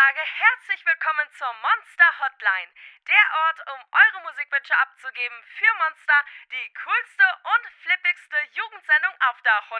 sage 0.00 0.24
herzlich 0.24 0.86
willkommen 0.86 1.28
zur 1.36 1.52
Monster 1.60 2.18
Hotline. 2.20 2.72
Der 3.06 3.24
Ort, 3.44 3.60
um 3.68 3.84
eure 3.92 4.22
Musikwünsche 4.22 4.74
abzugeben 4.78 5.44
für 5.58 5.74
Monster, 5.74 6.24
die 6.50 6.72
coolste 6.72 7.24
und 7.52 7.72
flippigste 7.82 8.36
Jugendsendung 8.52 9.12
auf 9.28 9.42
der 9.42 9.62
100,0. 9.68 9.76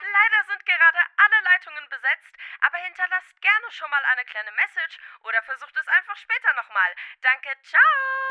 Leider 0.00 0.44
sind 0.46 0.64
gerade 0.64 1.00
alle 1.18 1.40
Leitungen 1.52 1.86
besetzt, 1.90 2.34
aber 2.60 2.78
hinterlasst 2.78 3.42
gerne 3.42 3.70
schon 3.72 3.90
mal 3.90 4.04
eine 4.06 4.24
kleine 4.24 4.52
Message 4.52 4.98
oder 5.24 5.42
versucht 5.42 5.76
es 5.76 5.88
einfach 5.88 6.16
später 6.16 6.54
nochmal. 6.54 6.94
Danke, 7.20 7.50
ciao! 7.62 8.21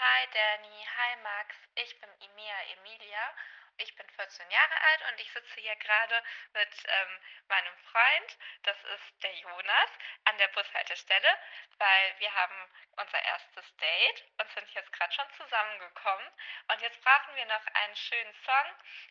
Hi 0.00 0.26
Danny, 0.32 0.80
hi 0.96 1.16
Max, 1.22 1.54
ich 1.74 2.00
bin 2.00 2.08
Emia 2.20 2.58
Emilia. 2.72 3.34
Ich 3.76 3.94
bin 3.96 4.08
14 4.08 4.50
Jahre 4.50 4.80
alt 4.80 5.12
und 5.12 5.20
ich 5.20 5.30
sitze 5.30 5.60
hier 5.60 5.76
gerade 5.76 6.22
mit 6.54 6.72
ähm, 6.86 7.20
meinem 7.48 7.76
Freund, 7.84 8.38
das 8.62 8.78
ist 8.94 9.22
der 9.22 9.34
Jonas, 9.34 9.90
an 10.24 10.38
der 10.38 10.48
Bushaltestelle, 10.48 11.38
weil 11.76 12.14
wir 12.18 12.34
haben 12.34 12.70
unser 12.96 13.22
erstes 13.22 13.76
Date 13.76 14.24
und 14.38 14.50
sind 14.52 14.70
jetzt 14.72 14.92
gerade 14.94 15.12
schon 15.12 15.30
zusammengekommen. 15.36 16.32
Und 16.72 16.80
jetzt 16.80 17.00
brauchen 17.02 17.36
wir 17.36 17.44
noch 17.44 17.66
einen 17.66 17.96
schönen 17.96 18.34
Song 18.46 18.68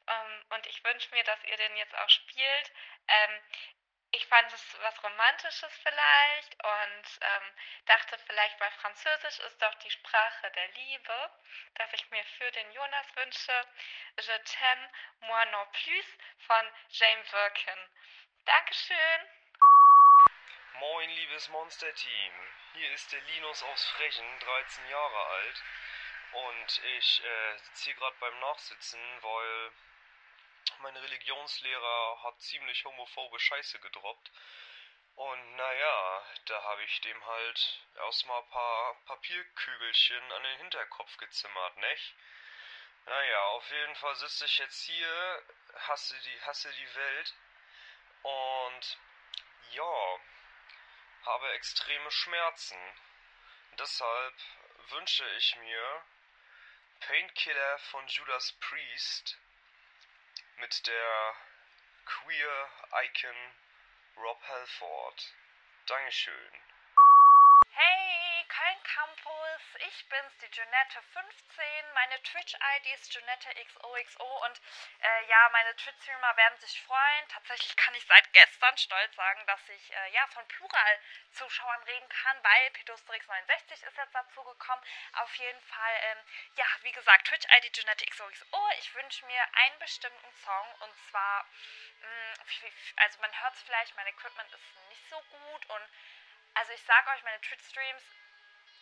ähm, 0.08 0.46
und 0.56 0.66
ich 0.66 0.84
wünsche 0.84 1.14
mir, 1.14 1.24
dass 1.24 1.44
ihr 1.44 1.58
den 1.58 1.78
jetzt 1.78 1.96
auch 1.96 2.10
spielt. 2.10 2.72
Ähm, 3.08 3.42
fand 4.30 4.54
es 4.54 4.80
was 4.82 5.04
Romantisches 5.04 5.74
vielleicht 5.84 6.54
und 6.64 7.20
ähm, 7.22 7.54
dachte 7.86 8.18
vielleicht, 8.28 8.60
weil 8.60 8.72
Französisch 8.72 9.40
ist 9.40 9.62
doch 9.62 9.74
die 9.76 9.92
Sprache 9.92 10.52
der 10.52 10.68
Liebe, 10.70 11.32
dass 11.76 11.92
ich 11.94 12.10
mir 12.12 12.24
für 12.38 12.52
den 12.52 12.72
Jonas 12.72 13.16
wünsche 13.16 13.68
Je 14.22 14.40
t'aime, 14.44 14.90
moi 15.22 15.46
non 15.46 15.68
plus 15.72 16.06
von 16.48 16.66
Jane 16.90 17.24
Birkin. 17.32 17.80
Dankeschön. 18.46 19.22
Moin, 20.74 21.10
liebes 21.10 21.50
Monster-Team. 21.50 22.34
Hier 22.74 22.92
ist 22.92 23.12
der 23.12 23.22
Linus 23.22 23.64
aus 23.64 23.86
Frechen, 23.90 24.40
13 24.40 24.88
Jahre 24.90 25.26
alt. 25.26 25.64
Und 26.32 26.84
ich 26.98 27.24
äh, 27.24 27.58
sitze 27.58 27.86
hier 27.86 27.96
gerade 27.96 28.16
beim 28.20 28.40
Nachsitzen, 28.40 29.02
weil 29.22 29.72
mein 30.80 30.96
Religionslehrer 30.96 32.24
hat 32.24 32.40
ziemlich 32.42 32.86
homophobe 32.86 33.40
Scheiße 33.40 33.80
gedroppt. 33.80 34.32
Und 35.16 35.56
naja, 35.56 36.24
da 36.46 36.64
habe 36.64 36.84
ich 36.84 37.02
dem 37.02 37.26
halt 37.26 37.82
erstmal 37.96 38.42
ein 38.42 38.50
paar 38.50 38.96
Papierkügelchen 39.06 40.32
an 40.32 40.44
den 40.44 40.58
Hinterkopf 40.60 41.18
gezimmert, 41.18 41.78
nicht? 41.78 42.16
Naja, 43.06 43.44
auf 43.48 43.70
jeden 43.70 43.96
Fall 43.96 44.16
sitze 44.16 44.46
ich 44.46 44.58
jetzt 44.60 44.82
hier, 44.84 45.44
hasse 45.88 46.18
die, 46.20 46.42
hasse 46.42 46.72
die 46.72 46.96
Welt 46.96 47.36
und 48.24 48.98
ja, 49.72 50.20
habe 51.26 51.52
extreme 51.52 52.12
Schmerzen. 52.12 52.80
Deshalb 53.78 54.36
wünsche 54.90 55.28
ich 55.36 55.56
mir 55.58 56.06
Painkiller 57.02 57.80
von 57.92 58.08
Judas 58.08 58.54
Priest 58.54 59.38
mit 60.60 60.88
der 60.88 61.36
Queer 62.06 62.70
Icon 63.06 63.36
Rob 64.18 64.42
Halford. 64.48 65.34
Dankeschön. 65.88 66.52
Hey, 67.72 68.09
Campus, 68.94 69.62
ich 69.88 70.10
bin's, 70.10 70.38
die 70.42 70.48
Junette15. 70.48 71.94
Meine 71.94 72.24
Twitch-ID 72.24 72.86
ist 72.96 73.14
JunetteXOXO 73.14 74.46
und 74.46 74.62
äh, 75.02 75.26
ja, 75.28 75.50
meine 75.52 75.76
Twitch-Streamer 75.76 76.36
werden 76.36 76.58
sich 76.60 76.82
freuen. 76.82 77.28
Tatsächlich 77.28 77.76
kann 77.76 77.94
ich 77.94 78.04
seit 78.08 78.34
gestern 78.34 78.76
stolz 78.78 79.16
sagen, 79.16 79.46
dass 79.46 79.70
ich 79.70 79.94
äh, 79.94 80.12
ja 80.14 80.26
von 80.28 80.48
Plural-Zuschauern 80.48 81.84
reden 81.84 82.10
kann, 82.10 82.44
weil 82.44 82.68
Pedostrix69 82.70 83.74
ist 83.74 83.98
jetzt 83.98 84.16
dazu 84.16 84.44
gekommen. 84.44 84.84
Auf 85.14 85.36
jeden 85.36 85.62
Fall, 85.62 86.00
ähm, 86.02 86.26
ja, 86.56 86.66
wie 86.82 86.92
gesagt, 86.92 87.28
Twitch-ID 87.28 87.78
JunetteXOXO. 87.78 88.70
Ich 88.80 88.96
wünsche 88.96 89.24
mir 89.28 89.46
einen 89.54 89.78
bestimmten 89.78 90.34
Song 90.44 90.76
und 90.80 90.98
zwar, 91.12 91.46
mh, 92.02 92.34
also 92.96 93.22
man 93.22 93.40
hört 93.40 93.54
es 93.54 93.62
vielleicht, 93.62 93.96
mein 93.96 94.08
Equipment 94.08 94.52
ist 94.52 94.76
nicht 94.90 95.10
so 95.10 95.22
gut 95.22 95.66
und 95.68 95.90
also 96.56 96.74
ich 96.74 96.82
sage 96.82 97.12
euch, 97.12 97.24
meine 97.24 97.40
Twitch-Streams, 97.42 98.04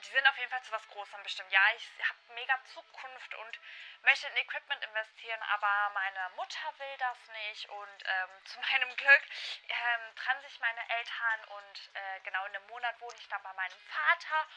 die 0.03 0.11
sind 0.11 0.27
auf 0.27 0.37
jeden 0.37 0.49
Fall 0.49 0.63
zu 0.63 0.71
was 0.71 0.87
Großem 0.87 1.21
bestimmt. 1.23 1.51
Ja, 1.51 1.61
ich 1.75 1.89
habe 2.07 2.19
mega 2.33 2.63
Zukunft 2.65 3.33
und 3.35 3.59
möchte 4.03 4.27
in 4.27 4.37
Equipment 4.37 4.83
investieren, 4.83 5.41
aber 5.53 5.91
meine 5.93 6.29
Mutter 6.35 6.73
will 6.77 6.97
das 6.99 7.17
nicht 7.27 7.69
und 7.69 8.03
ähm, 8.05 8.29
zu 8.45 8.59
meinem 8.59 8.95
Glück 8.95 9.23
ähm, 9.69 10.15
trennen 10.15 10.41
sich 10.41 10.59
meine 10.59 10.89
Eltern 10.89 11.43
und 11.57 11.89
äh, 11.93 12.19
genau 12.21 12.45
in 12.45 12.55
einem 12.55 12.67
Monat 12.67 12.99
wohne 13.01 13.17
ich 13.17 13.27
dann 13.27 13.43
bei 13.43 13.53
meinem 13.53 13.79
Vater 13.79 14.47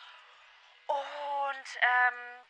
und 0.87 1.78
ähm, 1.81 2.47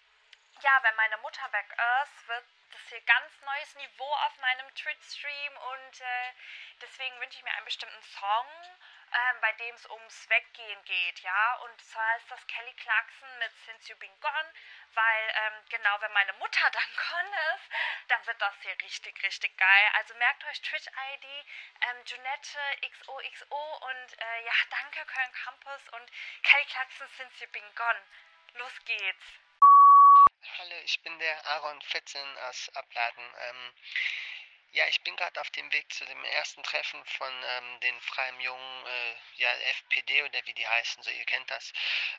ja, 0.62 0.78
wenn 0.83 0.97
meine 0.97 1.17
Mutter 1.19 1.51
weg 1.53 1.67
ist, 2.03 2.28
wird 2.28 2.45
das 2.72 2.81
hier 2.89 3.01
ganz 3.03 3.41
neues 3.43 3.75
Niveau 3.77 4.12
auf 4.27 4.37
meinem 4.39 4.75
Twitch-Stream 4.75 5.57
und 5.57 6.01
äh, 6.01 6.33
deswegen 6.81 7.19
wünsche 7.21 7.39
ich 7.39 7.45
mir 7.45 7.53
einen 7.55 7.65
bestimmten 7.65 8.03
Song, 8.03 8.47
ähm, 9.12 9.41
bei 9.41 9.53
dem 9.54 9.75
es 9.75 9.88
ums 9.91 10.28
Weggehen 10.28 10.84
geht, 10.84 11.21
ja. 11.21 11.54
Und 11.56 11.81
zwar 11.81 12.16
ist 12.16 12.31
das 12.31 12.47
Kelly 12.47 12.72
Clarkson 12.75 13.38
mit 13.38 13.53
Since 13.65 13.88
You 13.88 13.97
Been 13.98 14.21
Gone, 14.21 14.53
weil 14.94 15.32
ähm, 15.34 15.65
genau, 15.69 16.00
wenn 16.00 16.12
meine 16.12 16.32
Mutter 16.34 16.71
dann 16.72 16.91
gone 17.09 17.54
ist, 17.54 17.71
dann 18.09 18.26
wird 18.26 18.41
das 18.41 18.54
hier 18.62 18.76
richtig, 18.82 19.22
richtig 19.22 19.56
geil. 19.56 19.91
Also 19.94 20.15
merkt 20.15 20.44
euch 20.44 20.60
Twitch-ID, 20.62 21.25
ähm, 21.25 22.04
Junette 22.06 22.59
XOXO 22.82 23.76
und 23.88 24.19
äh, 24.21 24.44
ja, 24.44 24.53
danke 24.71 25.04
Köln 25.06 25.32
Campus 25.32 25.88
und 25.91 26.10
Kelly 26.42 26.65
Clarkson 26.66 27.09
Since 27.16 27.44
You 27.44 27.50
Been 27.50 27.75
Gone. 27.75 28.03
Los 28.54 28.84
geht's. 28.84 29.27
Hallo, 30.59 30.75
ich 30.84 31.00
bin 31.03 31.19
der 31.19 31.47
Aaron 31.47 31.81
Fetzen 31.82 32.38
aus 32.48 32.69
Abladen. 32.75 33.25
Ähm, 33.38 33.75
ja, 34.72 34.86
ich 34.88 35.00
bin 35.03 35.16
gerade 35.16 35.41
auf 35.41 35.50
dem 35.50 35.72
Weg 35.72 35.92
zu 35.92 36.04
dem 36.04 36.25
ersten 36.25 36.62
Treffen 36.62 37.04
von 37.04 37.32
ähm, 37.44 37.81
den 37.81 38.00
Freien 38.03 38.41
Jungen, 38.41 38.86
äh, 38.86 39.14
ja, 39.36 39.50
FPD 39.53 40.22
oder 40.22 40.47
wie 40.47 40.54
die 40.54 40.66
heißen, 40.66 41.03
so 41.03 41.10
ihr 41.10 41.25
kennt 41.25 41.50
das. 41.50 41.72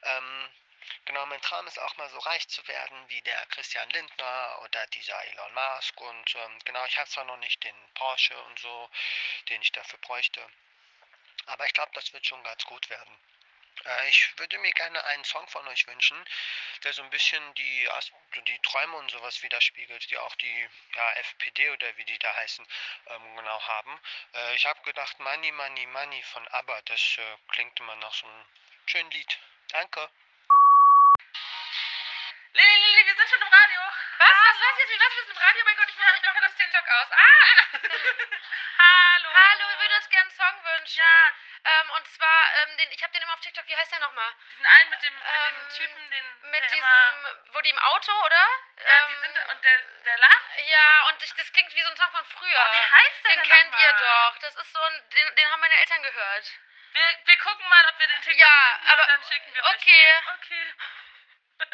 Ähm, 0.04 0.50
genau, 1.06 1.26
mein 1.28 1.42
Traum 1.42 1.66
ist 1.68 1.80
auch 1.80 1.96
mal 1.98 2.10
so 2.10 2.20
reich 2.20 2.48
zu 2.50 2.68
werden 2.68 3.08
wie 3.08 3.22
der 3.22 3.46
Christian 3.48 3.90
Lindner 3.92 4.60
oder 4.64 4.86
dieser 4.88 5.24
Elon 5.28 5.54
Musk. 5.54 6.02
Und 6.02 6.36
ähm, 6.36 6.60
genau, 6.66 6.86
ich 6.86 6.98
habe 6.98 7.10
zwar 7.10 7.26
noch 7.26 7.38
nicht 7.38 7.64
den 7.64 7.76
Porsche 7.94 8.38
und 8.44 8.60
so, 8.60 8.90
den 9.50 9.62
ich 9.62 9.72
dafür 9.72 10.00
bräuchte. 10.00 10.46
Aber 11.46 11.66
ich 11.66 11.74
glaube, 11.74 11.92
das 11.94 12.12
wird 12.14 12.26
schon 12.26 12.44
ganz 12.44 12.66
gut 12.66 12.90
werden. 12.90 13.18
Äh, 13.86 14.10
ich 14.10 14.38
würde 14.38 14.58
mir 14.60 14.72
gerne 14.72 15.04
einen 15.06 15.24
Song 15.24 15.48
von 15.48 15.68
euch 15.68 15.88
wünschen, 15.88 16.18
der 16.84 16.94
so 16.94 17.04
ein 17.04 17.10
bisschen 17.10 17.54
die, 17.56 17.90
die 18.48 18.60
Träume 18.60 18.96
und 18.98 19.10
sowas 19.12 19.42
widerspiegelt, 19.42 20.10
die 20.10 20.18
auch 20.18 20.36
die 20.36 20.70
ja, 20.96 21.12
FPD 21.14 21.70
oder 21.72 21.98
wie 21.98 22.06
die 22.06 22.20
da 22.20 22.36
heißen, 22.36 22.68
ähm, 23.08 23.36
genau 23.36 23.62
haben. 23.62 24.00
Äh, 24.34 24.56
ich 24.56 24.66
habe 24.66 24.82
gedacht, 24.84 25.20
Money, 25.20 25.52
Money, 25.52 25.86
Money 25.88 26.24
von 26.24 26.48
ABBA, 26.50 26.82
das 26.84 27.18
äh, 27.18 27.38
klingt 27.50 27.80
immer 27.80 27.96
nach 27.98 28.14
so 28.14 28.28
einem 28.28 28.46
schönen 28.86 29.12
Lied. 29.12 29.40
Danke. 29.70 30.10
Lili, 32.54 32.76
Lili, 32.76 33.06
wir 33.08 33.16
sind 33.16 33.30
schon 33.30 33.42
im 33.42 33.48
Radio. 33.48 33.80
Was? 34.18 34.28
Was? 34.28 34.58
Was? 34.60 34.78
Jetzt, 34.78 35.00
was? 35.00 35.16
Wir 35.16 35.24
sind 35.24 35.32
im 35.32 35.38
Radio? 35.38 35.64
Mein 35.64 35.78
Gott, 35.78 35.90
ich 35.90 35.96
mache 35.96 36.18
ich 36.18 36.24
mach 36.24 36.42
das 36.42 36.56
TikTok 36.56 36.88
aus. 36.90 37.08
Ah! 37.12 37.80
Hallo. 38.78 39.30
Hallo, 39.34 39.70
wir 39.70 39.80
würden 39.80 39.96
uns 39.96 40.10
gerne 40.10 40.30
einen 40.30 40.38
Song 40.38 40.64
wünschen. 40.66 41.00
Ja. 41.00 41.51
Ähm, 41.64 41.90
und 41.96 42.08
zwar, 42.08 42.42
ähm, 42.64 42.76
den, 42.78 42.92
ich 42.92 43.04
habe 43.04 43.14
den 43.14 43.22
immer 43.22 43.34
auf 43.34 43.40
TikTok, 43.42 43.68
wie 43.68 43.76
heißt 43.78 43.92
der 43.92 44.00
nochmal? 44.00 44.32
Diesen 44.52 44.66
einen 44.66 44.90
mit 44.90 45.04
dem, 45.04 45.14
mit 45.14 45.24
Ähm, 45.30 45.54
dem 45.56 45.70
Typen, 45.78 46.10
den. 46.10 46.26
Mit 46.50 46.62
der 46.62 46.70
diesem, 46.70 46.80
Immer, 46.82 47.14
wo 47.54 47.62
die 47.62 47.70
im 47.70 47.78
Auto, 47.80 48.12
oder? 48.26 48.46
ja, 48.82 49.06
die 49.08 49.14
Ähm, 49.14 49.22
sind 49.22 49.36
da, 49.38 49.46
und 49.54 49.64
der, 49.64 49.78
der 50.06 50.18
lacht. 50.18 50.42
Ja, 50.66 51.04
und 51.10 51.22
ich, 51.24 51.34
das 51.36 51.52
klingt 51.54 51.72
wie 51.76 51.84
so 51.84 51.90
ein 51.90 51.98
Song 51.98 52.10
von 52.12 52.26
früher. 52.26 52.66
Oh, 52.66 52.72
wie 52.74 52.82
heißt 52.82 53.24
der 53.26 53.32
Den 53.32 53.40
denn 53.44 53.50
kennt 53.50 53.76
ihr 53.80 53.94
doch. 53.94 54.38
Das 54.40 54.56
ist 54.56 54.74
so 54.74 54.82
ein, 54.82 55.04
den, 55.14 55.36
den 55.36 55.52
haben 55.52 55.60
meine 55.62 55.76
Eltern 55.78 56.02
gehört. 56.02 56.52
Wir, 56.94 57.04
wir 57.26 57.38
gucken 57.38 57.70
mal, 57.70 57.86
ob 57.94 58.00
wir 58.00 58.08
den 58.08 58.22
TikTok 58.22 58.40
Ja, 58.40 58.72
finden 58.74 58.90
aber- 58.92 59.04
und 59.04 59.10
dann 59.10 59.24
schicken 59.24 59.54
wir 59.54 59.64
okay. 59.64 59.78
euch 59.78 59.86
den. 59.86 60.28
Okay. 60.36 60.74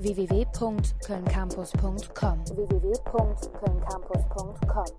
www.kölncampus.com 0.00 2.36
www.kölncampus.com 2.56 4.96